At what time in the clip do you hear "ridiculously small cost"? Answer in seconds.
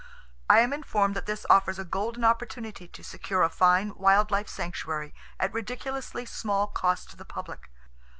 5.53-7.11